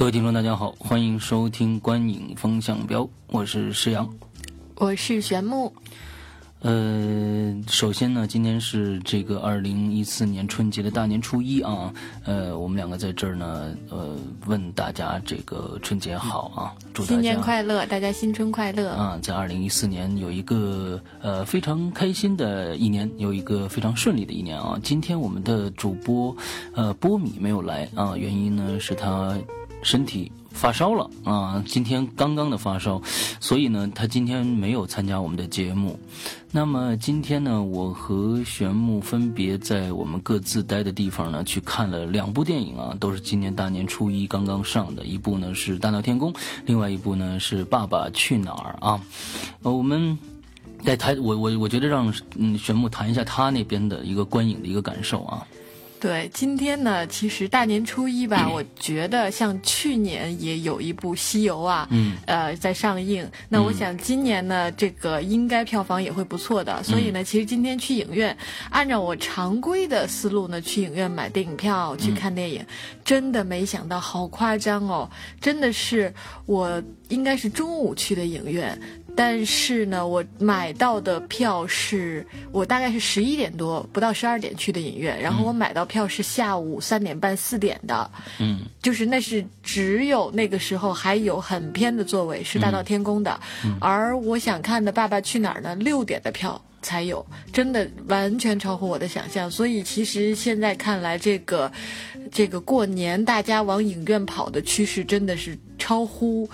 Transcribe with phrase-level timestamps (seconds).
[0.00, 4.08] 各位听众，大家好，欢迎收听《观影风向标》，我是石阳，
[4.76, 5.70] 我是玄木。
[6.60, 11.92] 呃，首先呢，今天是这个二零一四年春节的大年初一啊，
[12.24, 24.80] 呃，我们两个在这儿呢，呃，问大家这个春节好啊，祝大家新年快乐，大家新春快乐啊，在二零一四年有一个呃非常开心的一年，有一个非常顺利的一年啊。
[24.82, 26.34] 今天我们的主播
[26.72, 29.36] 呃波米没有来啊，原因呢是他。
[29.82, 31.62] 身体发烧了啊！
[31.66, 33.00] 今天刚刚的发烧，
[33.40, 35.98] 所以呢，他今天没有参加我们的节目。
[36.52, 45.04] 那么今天呢，我和玄木分别在我们各自待的地方呢，去看了两部电影啊，都是今年大年初一刚刚上的。
[45.04, 46.32] 一部呢是《大闹天宫》，
[46.66, 49.00] 另外一部呢是《爸爸去哪儿》啊。
[49.62, 50.18] 呃，我们
[50.84, 55.46] 在谈，我我我觉得让嗯玄木谈一下他那边的一个观影的一个感受啊。
[56.00, 63.30] 对，今天呢，其实大年初一吧，我觉得像去年也有一部《西游》啊，嗯，呃，在上映。
[63.50, 66.82] 那我想今年呢，这个应该票房也会不错的。
[66.82, 68.34] 所以呢，其实今天去影院，
[68.70, 72.64] 按照我常规的思路呢，去影院买电影票去看电影，
[73.04, 75.10] 真的没想到好夸张哦！
[75.38, 76.10] 真的是
[76.46, 78.80] 我应该是中午去的影院。
[79.16, 93.38] 但是呢，我买到的票是我大概是十一点多，不到十二点去的影院，然后我买到票是下午三点半四点的，嗯，就是那是只有那个时候还有很偏的座位是大闹天宫的，
[93.80, 99.50] 而我想看的《爸爸去哪儿》呢，六点的票才有，真的完全超乎我的想象。
[99.50, 101.70] 所以其实现在看来，这个
[102.30, 106.48] 这个过年大家往影院跑的趋势真的是超乎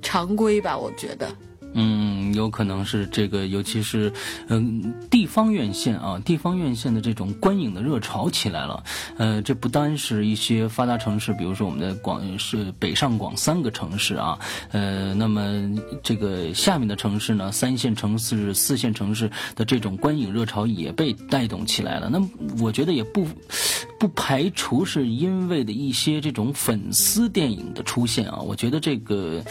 [0.00, 0.78] 常规吧？
[0.78, 1.28] 我觉得。
[1.74, 4.12] 嗯，有可能是这个，尤其是
[4.48, 8.82] 嗯地方院线啊，地方院线的这种观影的热潮起来了。
[9.18, 14.38] 呃，这不单是一些发达城市，比如说我们的广是北上广三个城市啊，
[14.72, 22.08] 呃，那么这个下面的城市呢，三线城市、四线城市的这种观影热潮也被带动起来了。
[22.08, 22.20] 那
[22.62, 23.26] 我觉得也不
[23.98, 29.42] 不排除是因为的一些这种粉丝电影的出现啊，我觉得这个。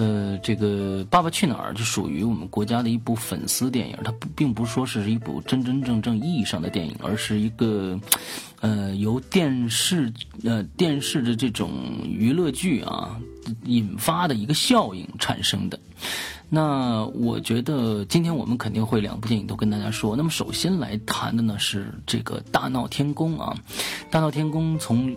[0.00, 8.00] 呃，这个《爸爸去哪儿》就属于我们国家的一部粉丝电影，它不并不说是一部真真正正意义上的电影，而是一个，
[8.62, 10.10] 呃，由电视
[10.42, 11.70] 呃电视的这种
[12.06, 13.20] 娱乐剧啊
[13.64, 15.78] 引发的一个效应产生的。
[16.48, 20.16] 那我觉得今天我们肯定会两部电影都跟大家说。
[20.16, 23.54] 那么首先来谈的呢是这个《大闹天宫》啊，
[24.10, 25.14] 《大闹天宫》从。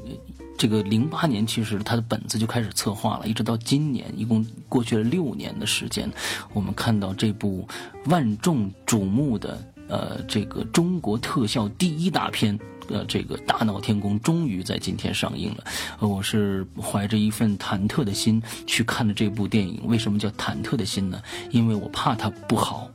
[0.58, 6.10] 这个零八年其实他的本子就开始策划了，一直到今年，一共过去了六年的时间，
[6.54, 7.68] 我们看到这部
[8.06, 12.58] 万众瞩目的呃这个中国特效第一大片
[12.90, 15.64] 呃这个《大闹天宫》终于在今天上映了。
[16.00, 19.82] 我是怀着一份忐忑的心去看的这部电影。
[19.86, 21.22] 为什么叫忐忑的心呢？
[21.50, 22.90] 因为我怕它不好。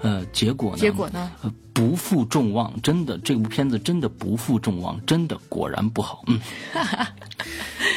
[0.00, 0.78] 呃，结果呢？
[0.78, 1.30] 结果呢？
[1.42, 6.24] 呃，不负众望，真的，这部片子真的不负众望，真的果然不好。
[6.26, 6.40] 嗯。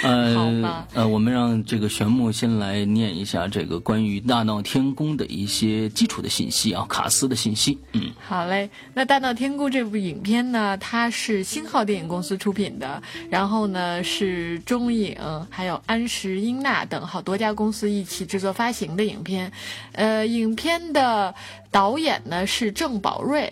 [0.03, 7.77] 呃，呃，我们让这个玄牧先来念一下这个关于《大闹天宫》的一些基础的信息啊，卡斯的信息。
[7.93, 8.69] 嗯，好嘞。
[8.93, 15.17] 那《大闹天宫》这部影片呢，它是星浩电影公司出品的，然后呢是中影
[15.49, 19.51] 还有安石英娜等好多家公司一起制作发行的影片。
[19.93, 21.33] 呃，影片的
[21.71, 23.51] 导演呢是郑宝瑞，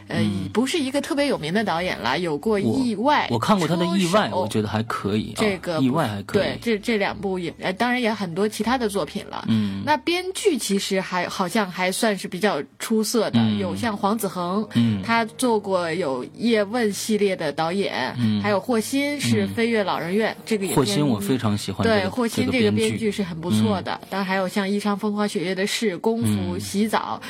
[0.11, 0.23] 呃，
[0.53, 5.33] 不是一个特别有名的导演了，有过《意外》，我看过他的《意外》，我觉得还可以。
[5.35, 9.45] 这个意外还可以，对，这这两部也，当然也很多其他的作品了。
[9.47, 20.75] 嗯，那编剧其实还好像还算是比较出色的，有像黄子恒，嗯，他做过有叶问系列的导演，嗯，还有霍心是飞跃老人院这个也。
[20.75, 23.99] 霍心我非常喜欢，对，霍心这个编剧是很不错的。
[24.09, 26.27] 当然还有像《一场风花雪月的事》《功夫》
[26.59, 27.21] 《洗澡》，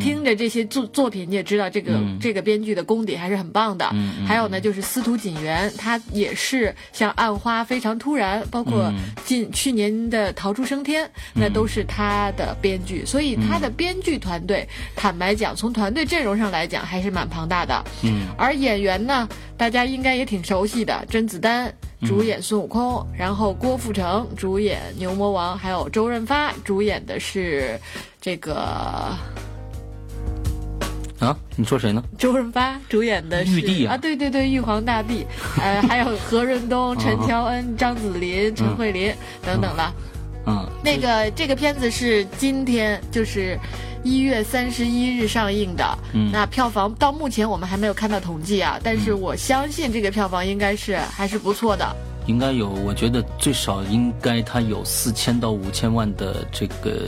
[0.00, 3.88] 听着这些作作品你也知道这个这个编剧的功底还是很棒的。
[4.26, 8.42] 还有呢就是司徒锦源，他也是像《暗花》非常突然。
[8.50, 8.92] 包括
[9.24, 11.04] 近去年的《逃出升天》，
[11.34, 14.66] 那都是他的编剧，所以他的编剧团队，
[14.96, 17.84] 坦白讲，从团队阵容上来讲，还是蛮庞大的。
[18.02, 21.72] 嗯，而演员呢，大家应该也挺熟悉的，甄子丹、
[22.06, 27.78] 主演孙悟空，然后郭富城主演牛魔王，还有周润发主演的是
[28.20, 29.16] 这个
[31.18, 32.02] 啊，你说谁呢？
[32.16, 33.96] 周润发主演的是玉帝啊。
[33.96, 35.26] 对对对，玉皇大帝，
[35.60, 39.12] 呃，还有何润东、陈乔恩、张子林、陈慧琳
[39.44, 39.92] 等等了。
[40.46, 43.58] 嗯，那个这个片子是今天就是
[44.04, 46.30] 一月三十一日上映的，嗯。
[46.32, 51.84] 那票房到目前我们还没有看到统计啊，但是我相信这个票房应该是还是不错的。
[52.28, 57.00] 应该有，我觉得最少应该它有四千到五千万的这个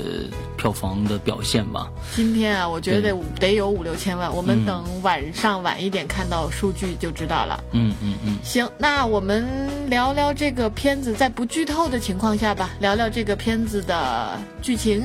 [0.56, 1.88] 票房的表现吧。
[2.16, 7.62] 今天啊，我觉得得有五六千万，我们等晚上晚一点看到数据就知道了。
[7.72, 9.46] 嗯嗯嗯，行，那我们
[9.90, 15.02] 聊聊这个片子，在不剧透的情况下吧，聊聊这个片子的剧情，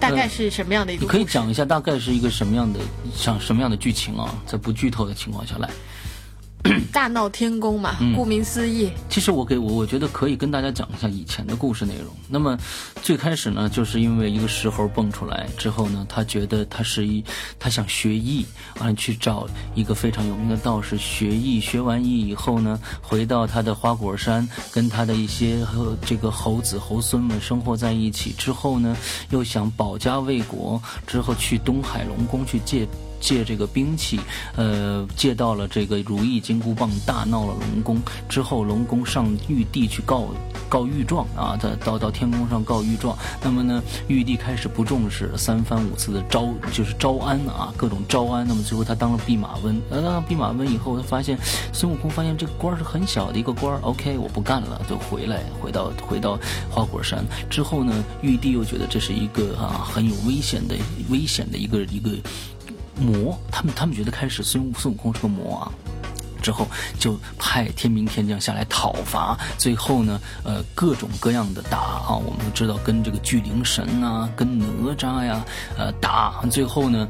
[0.00, 1.08] 大概是什么样的一个你？
[1.08, 2.80] 可以讲一下大概是一个什么样的
[3.14, 4.34] 像什么样的剧情啊？
[4.44, 5.70] 在不剧透的情况下来，
[6.92, 12.14] 大闹天宫嘛，嗯顾名思义，其实我给我我觉得可以跟大家讲一下以前的故事内容。
[12.28, 12.56] 那么
[13.02, 17.24] 最开始呢，就是因为一个石猴蹦出来之后呢，他觉得他是一
[17.58, 18.46] 他想学艺，
[18.78, 21.58] 完了去找一个非常有名的道士学艺。
[21.60, 28.32] 学完艺以后呢，回到他的花果山，跟他的一些和这个猴子猴孙们生活在一起。
[28.38, 28.96] 之后呢，
[29.30, 32.86] 又想保家卫国，之后去东海龙宫去借。
[33.22, 34.18] 借这个兵器，
[34.56, 38.02] 呃，借到了这个如意金箍棒，大闹了龙宫。
[38.28, 40.26] 之后，龙宫上玉帝去告
[40.68, 43.16] 告御状啊，他到到天宫上告御状。
[43.40, 48.44] 那么呢，玉帝开始不重视，三番五次的招就是招安啊，各种招安。
[48.46, 51.38] 那么最后他当了弼马温，呃，当了弼马温以后，他发现
[51.72, 56.36] 孙悟空发现这个官是很小的一个官，OK，我不干了，就回来，回到回到
[56.68, 57.24] 花果山。
[57.48, 60.74] 之后呢，玉帝又觉得这是一个啊很有危险的
[61.08, 62.10] 危险的一个一个。
[62.96, 65.72] 魔，他们他们觉得开始孙悟孙悟空是个魔啊。
[66.42, 66.66] 之后
[66.98, 74.66] 就派天兵天将下来讨伐，最后呢，呃，各种各样的打啊，我们都知道跟这个巨灵神啊，跟哪
[74.96, 75.44] 吒呀，
[75.78, 77.08] 呃，打，最后呢，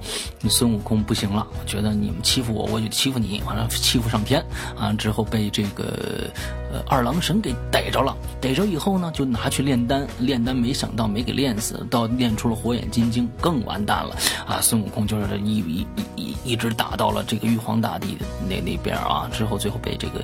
[0.51, 4.45] 孙悟空不行了，觉得你们欺负我，我就欺负你，完了欺负上天。
[4.77, 6.31] 啊，之后被这个
[6.73, 14.17] 呃二郎神给逮着了，逮着以后呢，就拿去炼丹，炼丹没想到没给炼死，到炼出了火眼金睛，更完蛋了
[14.47, 14.61] 啊！
[14.61, 15.87] 孙悟空就是一一
[16.17, 19.29] 一一一直打到了这个玉皇大帝的那那边啊。
[19.33, 20.21] 之后最后被这个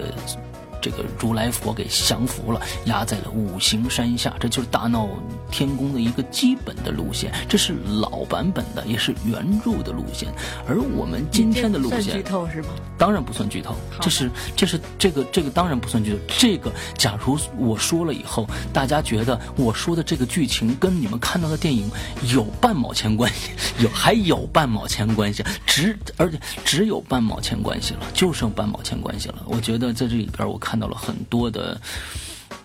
[0.80, 4.34] 这个如来佛给降服了，压在了五行山下。
[4.40, 5.08] 这就是大闹
[5.50, 10.28] 天宫的一个基本的路线，这是老版本的，也是原著的路线。
[10.66, 12.68] 而我们今天的路线，算剧透是吗？
[12.98, 16.18] 当然不算剧透，这是这是这个这个当然不算剧透。
[16.26, 21.88] 这个假如我说了以后，大家觉得我说的这个剧情跟你们看到的电影
[22.34, 29.44] 有半毛钱关系，有还有半毛钱关系，只而且只有半毛钱关系了，就剩半毛钱关系了。
[29.46, 31.80] 我觉得在这里边我看到了很多的。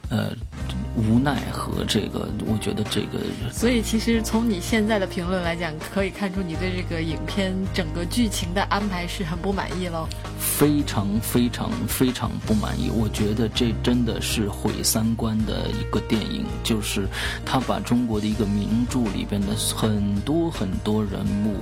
[0.09, 0.29] 呃，
[0.95, 3.17] 无奈和这个，我觉得这个，
[3.51, 10.07] 所以其实从你现在的评论来讲，可以看出你对这个影片整个剧情的安排是很不满意喽。
[10.38, 17.07] 非常非常非常不满意，我觉得这真的是毁三观的一个电影，就是
[17.44, 21.56] 他把中国的一个名著里边的很多很多人物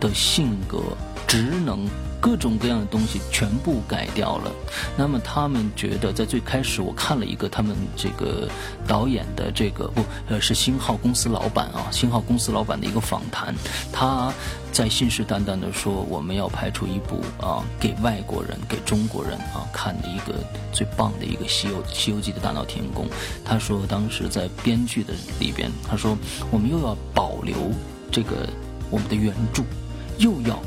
[0.00, 0.82] 的性格、
[1.26, 1.88] 职能。
[2.18, 4.50] 各种各样的东西全部改掉了。
[4.96, 8.48] 那么他们觉得，在最开始我看了一个他们这个
[8.84, 13.54] 导演的这个不呃是星浩公司老板啊，星浩公司老板的一个访谈，
[13.92, 14.32] 他
[14.72, 20.34] 在信誓旦旦的说我们要拍出一部啊给外国人给中国人啊看的一个
[20.72, 23.06] 最棒的一个西游西游记的大闹天宫。
[23.44, 26.18] 他说当时在编剧的里边，他说
[26.50, 27.54] 我们又要保留
[28.10, 28.48] 这个
[28.90, 29.62] 我们的原著，
[30.18, 30.58] 又要。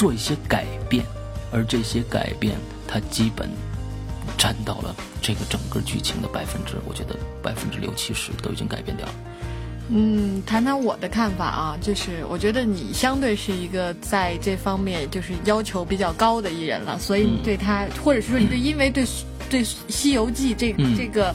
[0.00, 1.04] 做一些改变，
[1.52, 2.56] 而这些改变，
[2.88, 3.46] 它基本
[4.38, 9.12] 占到了这个整个剧情的百分之，我觉得百分之六七十都已经改变掉了。
[9.90, 19.04] 嗯，谈谈我的看法啊，就是我觉得你相对是一个在这方面就是要求比较高的艺人了，所以你对他，或者是说你对，因为对
[19.50, 21.34] 对《西游记》这这个。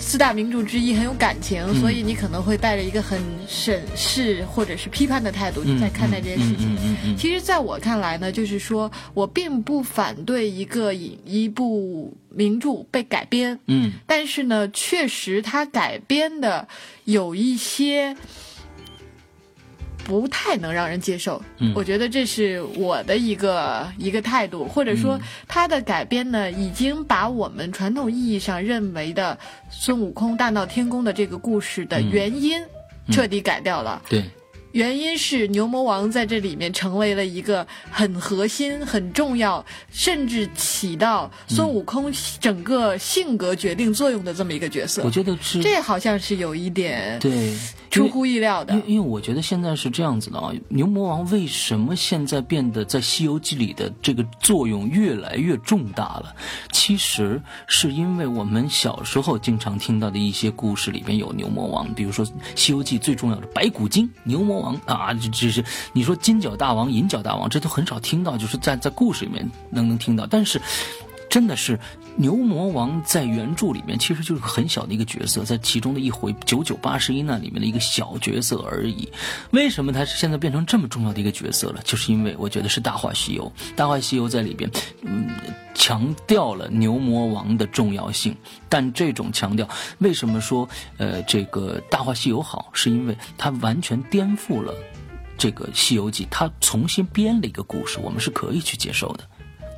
[0.00, 7.16] 四大名著之一很有感情，嗯所以你可能会带着一个很审视或者是批判的态度嗯在看待这件事情。
[7.16, 16.66] 其实，在我看来呢，就是说我并不反对一个一一部名著被改编，嗯但是呢，确实它改编的
[17.04, 18.16] 有一些。
[20.04, 21.72] 不太能让人接受，嗯。
[21.74, 29.38] 我觉得这是我的一个一个态度，或者说他的改编呢，已经把我们传统意义上认为的
[29.70, 32.60] 孙悟空大闹天宫的这个故事的嗯原因
[33.10, 34.02] 彻底改掉了。
[34.08, 34.24] 对，
[34.72, 45.02] 原因是牛魔王在这里面成为了一个很核心、很重要，甚至起到孙悟空整个性格决定作用的这么一个角色。
[45.04, 47.52] 我觉得是这好像是有一点对
[47.90, 48.86] 出乎意料的因为。
[48.88, 56.34] 因为我觉得现在是这样子的啊，牛魔王为什么现在变得在《西游记》里的这个作用越来越重大了？
[56.70, 70.60] 其实是因为我们小时候经常听到的一些故事里边有牛魔王，比如说《西游记》最重要的白骨精、牛魔王啊，这这是你说金角大王、银角大王，这都很少听到，就是在在故事里面能能听到，但是。
[71.30, 71.78] 真的是
[72.16, 79.08] 牛魔王在原著里面其实就是很小的一个角色，在其中的一回九九八十一难里面的一个小角色而已。
[79.52, 81.80] 为什么他是现在变成这么重要的一个角色了？
[81.84, 84.68] 就是因为我觉得是《大话西游》，《大话西游》在里边，
[85.02, 85.30] 嗯，
[85.72, 88.36] 强调了牛魔王的重要性。
[88.68, 89.68] 但这种强调，
[89.98, 90.68] 为什么说
[90.98, 92.68] 呃这个《大话西游》好？
[92.72, 94.74] 是因为它完全颠覆了
[95.38, 99.24] 这个《西游记》，它重新编了一个故事，我们是可以去接受的。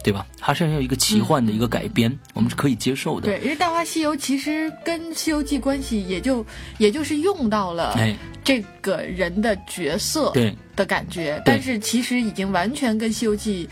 [0.03, 0.27] 对吧？
[0.39, 3.27] 它是要有一个奇幻的一个改编，我们是可以接受的。
[3.27, 6.45] 对，因为《大话西游》其实跟《西游记》关系也就
[6.79, 13.69] 也就是用到了哎这个人的角色对的感觉，但是其实已经完全跟《西游记》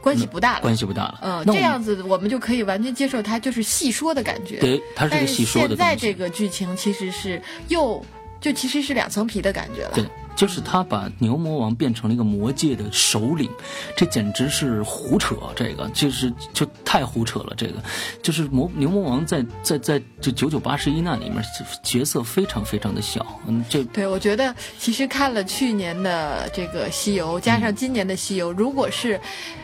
[0.00, 0.60] 关系不大了。
[0.62, 1.18] 关系不大了。
[1.22, 4.58] 嗯，这样子我们就可以完全接受它就是戏说的感觉。
[4.60, 8.02] 对，它是个戏说的现在这个剧情其实是又
[8.40, 9.92] 就其实是两层皮的感觉了。
[9.94, 10.04] 对，
[10.36, 13.48] 就是他把牛魔王变成了一个魔界的首领，
[13.96, 15.36] 这简直是胡扯！
[15.54, 17.52] 这个就是就太胡扯了。
[17.56, 17.74] 这个
[18.22, 21.42] 就是魔牛魔王在在在这九九八十一难里面
[21.82, 29.20] 角色非常非常的小，嗯，这对，我觉得其实看了去年的这个《西游》，加上今年的《西游》，如果是，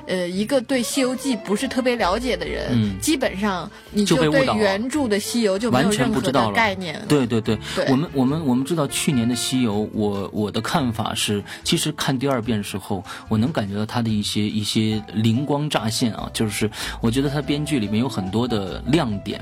[0.07, 7.00] 呃，一个对《西游记》不是特别了解的人，嗯基本上你就对原著的《西游》就没有完全任何的不知道了概念。
[7.09, 19.40] 对对对，对我们我们我们知道去年的西游，我我的看法是，其实看第二遍的时候，我能感觉到他的一些一些灵光乍现啊，就是我觉得他编剧里面有很多的亮点，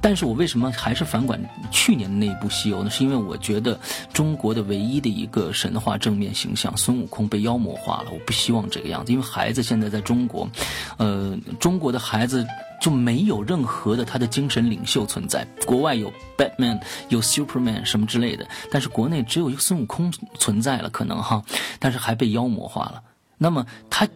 [0.00, 1.40] 但是我为什么还是反感
[1.70, 2.90] 去年的那一部西游呢？
[2.90, 3.78] 是因为我觉得
[4.12, 10.48] 中国的唯一的一个神话正面形象孙悟空被妖魔化了，我不希望这个样子，因为孩子现在在中国，
[10.96, 12.46] 呃，中国的孩子。
[12.84, 15.42] 就没有任何的他的精神领袖存在。
[15.64, 21.42] 国外有 Batman，有 Superman 什么之类的，但是国内只有一个孙悟空存在了，可能哈，
[21.78, 23.02] 但是还被妖魔化了。
[23.38, 24.06] 那么他，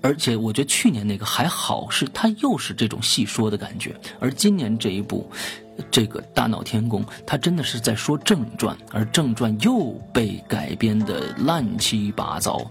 [0.00, 5.30] 而且我觉得去年那个还好，是他又是这种戏说的感觉，而今年这一部。
[5.90, 12.70] 这个大闹天宫，他真的是在说正传，而正传又被改编的乱七八糟，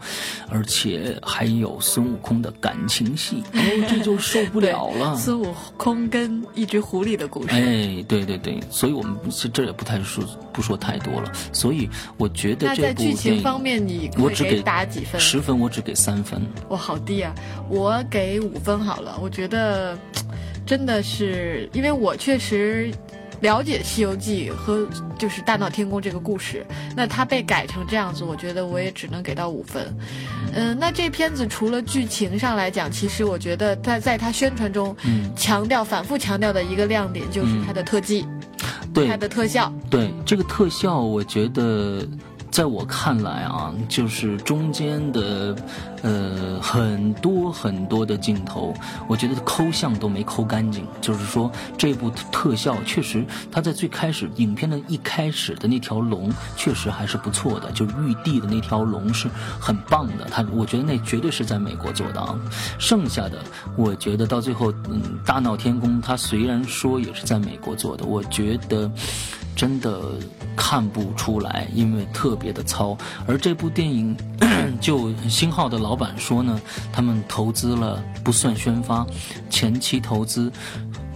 [0.50, 5.16] 而且还有孙悟空的感情戏， 哦，这就受不了了。
[5.16, 7.54] 孙悟空跟一只狐狸的故事。
[7.54, 11.32] 哎，对对对，所以我们这这也不太说不说太多了。
[11.52, 15.20] 所以我觉得那这部在剧情方面，你会我只给打几分？
[15.20, 16.42] 十分，我只给三分。
[16.70, 17.34] 哇，好低啊！
[17.70, 19.18] 我给五分好了。
[19.22, 19.98] 我觉得
[20.66, 22.92] 真的是，因为我确实
[23.42, 26.66] 了解《西游记》和就是大闹天宫这个故事，
[26.96, 29.86] 那它被改成这样子，我觉得我也只能给到五分。
[30.54, 38.26] 嗯，那这片子除了剧情上来讲，其实我觉得在在它宣传中嗯，强调、反复强调的一个亮点就是它的特技、
[38.94, 39.74] 对它的特效。
[39.90, 42.08] 对，这个特效，我觉得。
[42.54, 45.56] 在我看来啊，就是中间的，
[46.04, 48.74] 呃，很多很多的镜头，
[49.08, 50.86] 我觉得抠像都没抠干净。
[51.00, 59.30] 就是说，这部特效确实，它在最开始影片的一开始的那条龙，确实还是不错的，就是玉帝的那条龙是
[59.60, 60.28] 很棒的。
[60.30, 62.38] 它，我觉得那绝对是在美国做的啊。
[62.78, 63.42] 剩下的，
[63.78, 68.92] 我觉得到最后，嗯，大闹天宫，它虽然说也是在美国做的，我觉得。
[69.56, 70.02] 真的
[70.56, 72.98] 看不出来，因为特别的糙。
[73.28, 74.18] 而这部电影，
[74.82, 76.60] 就星号的老板说呢，
[76.92, 79.06] 他们投资了不算宣发，
[79.50, 80.52] 前期投资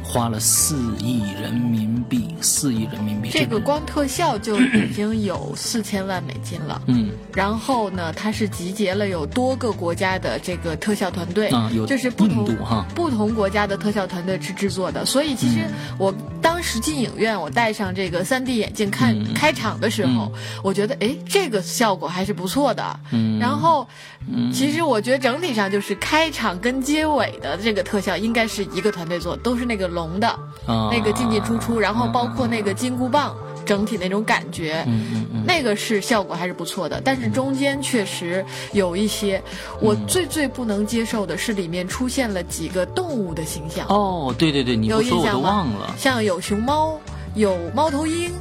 [0.03, 3.29] 花了四亿人民币，四亿人民币。
[3.29, 6.81] 这个光特效就已经有四千万美金了。
[6.88, 7.06] 嗯，
[7.38, 15.06] 然后呢，它是集结了有多个国家的这个特效团队，啊，有就是不同哈，不同国家的特效团队去制作的。
[15.06, 15.63] 所以其实
[16.00, 19.36] 我当时进影院，我戴上这个 3D 眼镜看嗯。
[19.36, 20.32] 开场的时候，
[20.63, 23.00] 我觉得哎，这个效果还是不错的。
[23.12, 23.88] 嗯，然后，
[24.27, 30.27] 嗯其实我觉得整体上就是开场跟结尾的这个特效应该是一个团队做，都是那个龙的
[30.65, 30.89] 啊。
[30.91, 33.36] 那个进进出出，然后包括那个金箍棒
[33.67, 34.83] 整体那种感觉。
[34.88, 39.41] 嗯嗯嗯，那个是效果还是不错的，但是中间确实有一些，
[39.81, 45.93] 我嗯最最不能接受的是里面出现了几个动物的形象，哦，对对对，你有印象吗忘了。
[45.97, 47.00] 像有熊猫，
[47.36, 48.31] 有猫头鹰，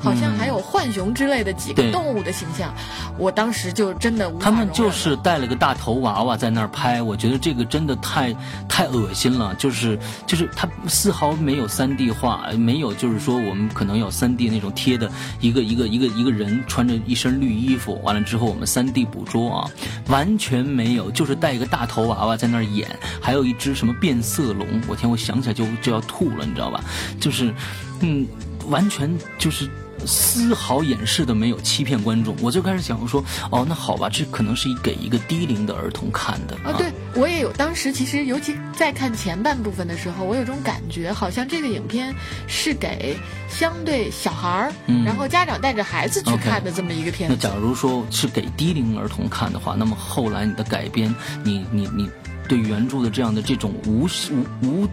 [0.00, 2.74] 好像还有浣熊之类的几个动物的形象，
[3.18, 8.34] 我当时就真的他们就是带了个大头娃娃在那儿拍，我觉得这个真的太
[8.68, 19.70] 太恶心了，就是就是它丝毫没有三 D 化，没有就是说我们可能有三 D 那种贴的一个一个一个一个人穿着一身绿衣服，完了之后我们三 D 捕捉啊，
[20.08, 22.88] 完全没有，就是带一个大头娃娃在那儿演，
[23.20, 26.82] 还有一只什么变色龙，我天，我想起来就就要吐了，你知道吧？
[27.20, 27.54] 就是，
[28.00, 28.26] 嗯，
[28.68, 29.68] 完全就是。
[30.06, 37.52] 丝毫掩饰的没有欺骗观众，我就开始想说，哦，那好吧，这可能是给一个低龄的儿童看的啊，对我也有。
[37.52, 42.14] 当时其实，尤其在看前半部分的时候，我有种感觉，好像这个影片
[42.46, 43.16] 是给
[43.48, 47.36] 相对小孩儿，嗯然后家长带着孩子去看的这么一个片子。
[47.36, 52.08] 那假如说是给低龄儿童看的话，那么后来你的改编，你你你
[52.48, 54.88] 对原著的这样的这种无无无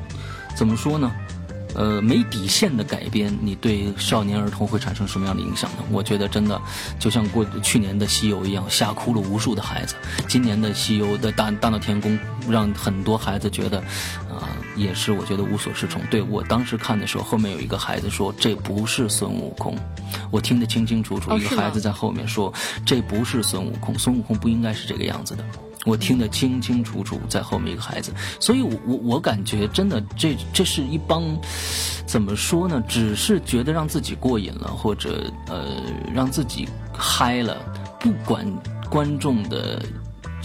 [0.55, 1.11] 怎么说呢？
[1.77, 5.77] 呃，没底线的改编，你对少年儿童会产生什么样的影响呢？
[5.91, 6.59] 我觉得真的
[6.99, 9.95] 就像过去年的《西游》一样，吓哭了无数的孩子。
[10.27, 12.17] 今年的《西游》的大大闹天宫，
[12.49, 13.77] 让很多孩子觉得，
[14.27, 16.01] 啊、也是我觉得无所适从。
[16.09, 19.77] 对我当时看的时候，后面有一个孩子说这不是孙悟空，
[20.31, 22.51] 我听得清清楚楚，一个孩子在后面说
[22.85, 25.45] 这不是孙悟空，孙悟空不应该是这个样子的。
[25.87, 31.23] 我听得清清楚楚，在后面一个孩子，所以我，我我感觉真的，这这是一帮，
[32.05, 32.83] 怎么说呢？
[32.87, 35.81] 只是觉得让自己过瘾了，或者呃
[36.13, 37.57] 让自己嗨了，
[37.99, 38.45] 不管
[38.89, 39.81] 观众的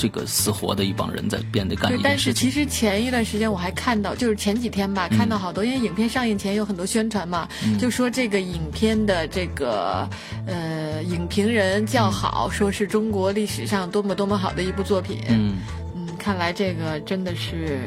[0.02, 2.50] 这个死活的一帮人在编的干对，但是一件事情。
[2.50, 10.09] 其实前一段时间我还看到，就是前几天吧，看到好多，因为影片上映前有很多宣传嘛，嗯就说这个影片的这个
[10.44, 15.21] 呃影评人叫好，说是中国历史上多么多么好的一部作品。
[15.28, 15.54] 嗯，
[15.94, 17.78] 嗯看来这个真的是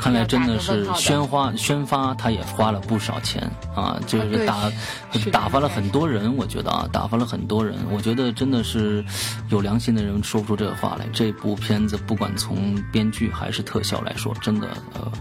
[0.00, 4.72] 看来真的是宣花宣发，他也花了不少钱啊，就是打
[5.12, 9.04] 是打发了很多人，我觉得啊，打发了很多人，我觉得真的是
[9.50, 11.06] 有良心的人说不出这个话来。
[11.12, 15.12] 这部片子不管从编剧还是特效来说，真的呃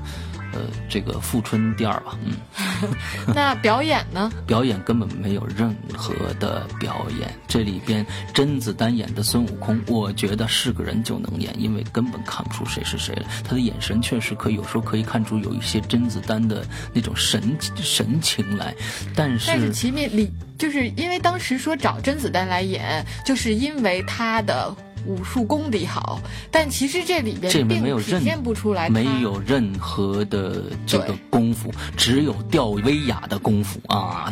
[0.53, 2.34] 呃这个富春第二吧，嗯。
[3.36, 4.32] 那表演呢？
[4.48, 7.30] 表演根本没有任何的表演。
[7.47, 13.23] 这里边甄子丹演的孙悟空，我觉得是个人就能演，因为根本看不出谁是谁来。
[13.43, 18.73] 他的眼神确实可以，有时候可以看出有一些甄子丹的那种神神情来，
[19.15, 24.73] 但是但是齐面里就是因为当时说找甄子丹来演，就是因为他的
[25.05, 34.31] 武术功底好，但其实这里边这里面并没有任体现不出来，没有任何的这个功夫，只有吊威亚的功夫啊！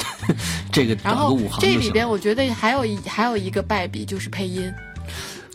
[0.71, 1.89] 这个然后这里。
[1.91, 4.71] 边我觉得还有一还有一个败笔就是配音，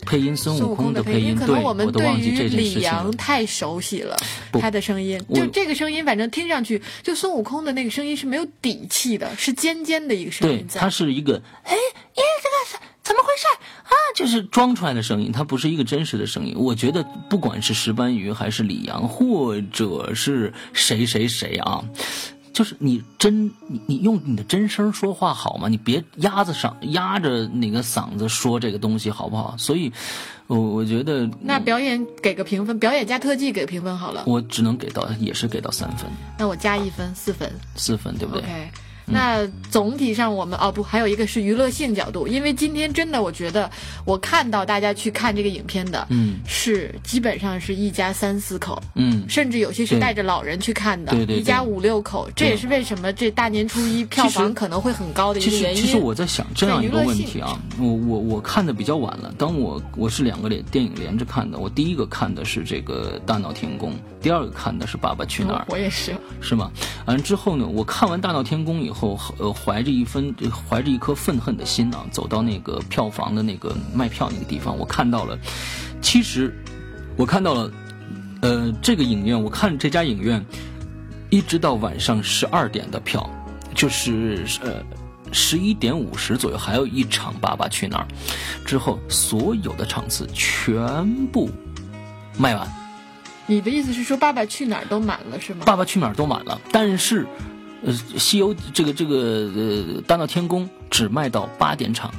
[0.05, 2.81] 配音孙孙悟悟空的音，配音可能我们对于李。
[2.81, 4.17] 阳太熟悉了，
[4.51, 10.89] 他的声音就这个声音，反正听上去就孙悟空的那个声音是没有底气的，是尖尖的一个声音，对，他。
[10.89, 11.75] 是一个，哎？
[14.15, 16.53] 就是装出来的声音，它不是一个真实的声音。
[16.57, 21.83] 我觉得不管是石斑鱼还是李阳，或者是谁谁谁啊。
[22.53, 25.67] 就是你真你你用你的真声说话好吗？
[25.67, 29.55] 你别压着嗓压着那个嗓子说这个东西好不好？
[29.57, 29.91] 所以，
[30.45, 37.51] 我我觉得那表演给个评分，表演加特技给个评分好了，我只能给到也是给到三分那我加一分，四分。
[37.75, 38.43] 四分，对不对
[39.05, 43.69] 那总体上我们哦不，还有一个是娱乐性角度，因为今天真的我觉得
[44.05, 48.81] 我看到大家去看这个影片的，嗯是基本上是一家三四口。
[48.95, 55.81] 嗯，甚至有些是带着老人去看的，对对对一家五六口，这也是为什么这大年初一票房可能会很高的一，个原因。
[55.81, 59.33] 其实我在想这样一个问题啊，我我我看的比较晚了。
[59.37, 66.71] 当我我是两个连电影连着看的，我第一个看的是这个《大闹天宫》，第二个看的是《爸爸去哪儿》嗯我也是，是吗？
[67.05, 68.92] 完之后呢，我看完《大闹天宫》以后，
[69.37, 70.33] 呃，怀着一分
[70.69, 75.37] 怀着一颗愤恨的心啊，走到那个票房的那个卖票那个地方，我看到了，
[76.01, 76.53] 其实
[77.15, 77.71] 我看到了，
[78.41, 80.45] 呃，这个影院，我看这家影院，
[81.29, 83.29] 一直到晚上十二点的票，
[83.73, 84.83] 就是呃。
[85.35, 88.07] 十一点五十左右，还有一场《爸爸去哪儿》，
[88.63, 91.49] 之后所有的场次全部
[92.37, 92.71] 卖完。
[93.47, 95.63] 你的意思是说《爸爸去哪儿》都满了是吗？
[95.65, 97.25] 爸爸去哪儿都满了，但是，
[97.85, 99.15] 呃，西游这个这个
[99.55, 102.13] 呃大闹天宫只卖到八点场。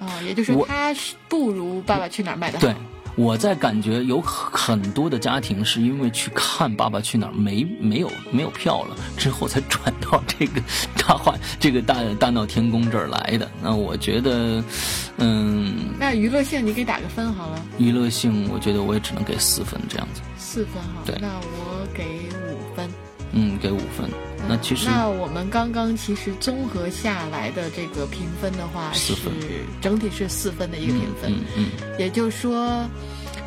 [0.00, 2.66] 哦、也就是我说它是不如《爸爸去哪儿》卖的好。
[2.66, 2.74] 对，
[3.16, 10.62] 我在感觉有很多的家庭是因为去看《爸爸去哪儿》没没有没有票了，之后才转到这个
[10.96, 13.46] 大话 这个大大闹天宫这儿来的。
[13.62, 14.64] 那我觉得，
[15.18, 20.22] 嗯，那娱乐性你给打个分好了，娱乐性我觉得我也只能给四分这样子。
[20.38, 21.14] 四分哈对。
[21.20, 22.04] 那我给
[22.54, 22.90] 五分。
[23.32, 24.10] 嗯，给五分。
[24.48, 29.14] 那其实那我们刚刚其实综合下来的这个评分的话，是
[29.80, 31.30] 整体是四分的一个评分。
[31.30, 31.66] 嗯嗯，
[31.98, 32.88] 也就是说，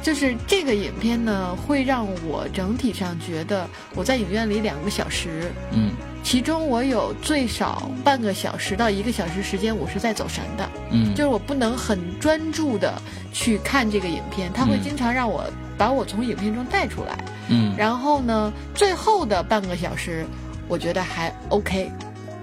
[0.04, 5.92] 就是这个影片呢，会让我整体上觉得我在影院里两个小时，嗯，
[6.24, 10.68] 其中我有最少半个小时到一个小时时间，我是在走神的。
[10.90, 13.00] 嗯，就是我不能很专注的
[13.32, 15.44] 去看这个影片，它会经常让我
[15.78, 17.18] 把我从影片中带出来。
[17.50, 20.26] 嗯，然后呢，最后的半个小时。
[20.70, 21.92] 我觉得还 OK，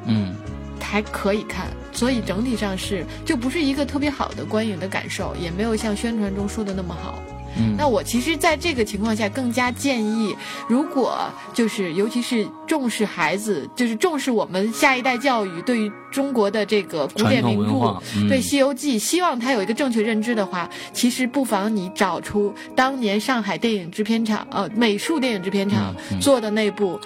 [0.04, 0.34] 嗯，
[0.78, 7.18] 还可以看，所以整体上是就不是一个特别好的观影的感受，也没有像宣传中说的那么好。
[7.58, 10.34] 嗯，那我其实在这个情况下更加建议，
[10.68, 11.18] 如果
[11.52, 27.00] 就是尤其是重视孩子，就是重视我们下一代教育，对于中国的这个古典名著，对《西游记》，希望他有一个正确认知的话，其实不妨你找出当年上海电影制片厂呃美术电影制片厂做的那部。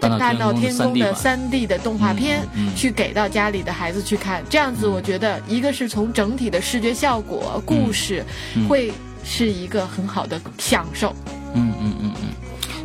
[0.00, 2.40] 大闹天宫的三 D 的动画片，
[2.74, 8.24] 去给到家里的孩子去看，这样子我觉得一个是从整体的视觉效果、故事，
[8.66, 8.90] 会
[9.24, 11.14] 是一个很好的享受。
[11.54, 12.28] 嗯嗯嗯嗯。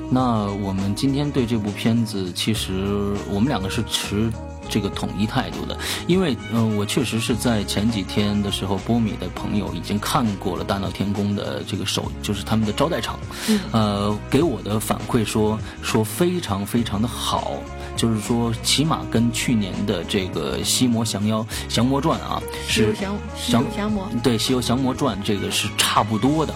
[0.10, 4.32] 那我们今天对这部片子，其实我们两个是持。
[4.67, 13.19] 这个统一态度的，因为嗯，我确实是在前几天的时候，波米的朋友已经看过了《大闹天宫》的这个首，就是他们的招待场，
[13.71, 17.54] 呃，给我的反馈说说非常非常的好，
[17.95, 23.15] 就是说起码跟去年的这个《西魔降妖降魔传》啊，是降
[23.47, 26.53] 降降魔对《西游降魔传》这个是差不多的。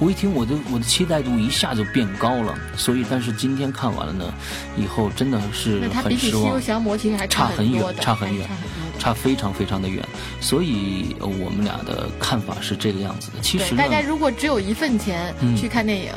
[0.00, 4.34] 我一听，我的我的期待度一下就变高了，所以，但是今天看完了呢，
[4.76, 6.44] 以后真的是很失望。
[6.44, 8.48] 西游降魔其实还差很远，差很远，
[8.98, 10.04] 差非常非常的远。
[10.40, 13.40] 所以我们俩的看法是这个样子的。
[13.40, 16.12] 其实大家如果只有一份钱去看电影，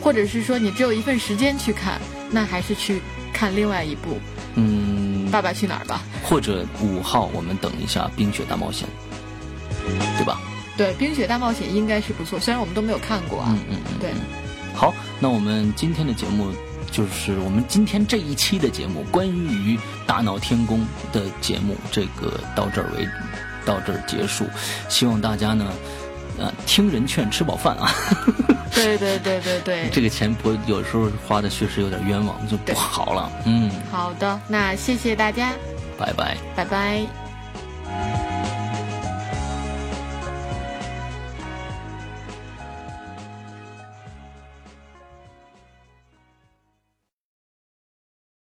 [0.00, 2.00] 或者是说你只有一份时间去看，
[2.32, 3.00] 那还是去
[3.36, 4.18] 看另外一部，
[4.54, 6.00] 嗯，《爸爸去哪儿》吧。
[6.24, 8.88] 或者五号，我们等一下《冰雪大冒险》，
[10.16, 10.40] 对吧？
[10.74, 13.48] 对《冰雪大冒险》应该是不错，虽然我们都没有看过啊。
[13.50, 13.98] 嗯嗯嗯。
[14.00, 14.10] 对，
[14.74, 16.50] 好，那我们今天的节目
[16.90, 20.80] 就是我们今天这一期的节目，关于《大闹天宫》
[21.14, 23.06] 的节目，这个到这儿为
[23.66, 24.46] 到这儿结束。
[24.88, 25.70] 希望大家呢，
[26.38, 27.90] 呃，听人劝，吃饱饭啊。
[28.74, 29.90] 对对对对对。
[29.90, 33.30] 这个钱不有时候花的确实有点冤枉，就不好了。
[33.46, 33.70] 嗯。
[33.90, 35.52] 好的，那谢谢大家。
[35.98, 36.36] 拜拜。
[36.54, 38.25] 拜拜。